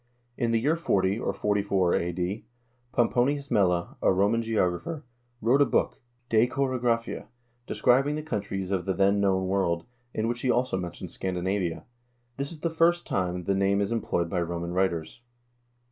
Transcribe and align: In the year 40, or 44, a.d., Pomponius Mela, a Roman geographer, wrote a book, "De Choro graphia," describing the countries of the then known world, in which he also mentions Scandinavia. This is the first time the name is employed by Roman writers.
In 0.35 0.49
the 0.49 0.59
year 0.59 0.75
40, 0.75 1.19
or 1.19 1.31
44, 1.31 1.93
a.d., 1.93 2.45
Pomponius 2.91 3.51
Mela, 3.51 3.97
a 4.01 4.11
Roman 4.11 4.41
geographer, 4.41 5.05
wrote 5.43 5.61
a 5.61 5.65
book, 5.65 5.99
"De 6.27 6.47
Choro 6.47 6.79
graphia," 6.79 7.27
describing 7.67 8.15
the 8.15 8.23
countries 8.23 8.71
of 8.71 8.85
the 8.85 8.93
then 8.95 9.19
known 9.21 9.45
world, 9.45 9.85
in 10.11 10.27
which 10.27 10.41
he 10.41 10.49
also 10.49 10.75
mentions 10.75 11.13
Scandinavia. 11.13 11.85
This 12.37 12.51
is 12.51 12.61
the 12.61 12.71
first 12.71 13.05
time 13.05 13.43
the 13.43 13.53
name 13.53 13.79
is 13.79 13.91
employed 13.91 14.27
by 14.27 14.41
Roman 14.41 14.73
writers. 14.73 15.21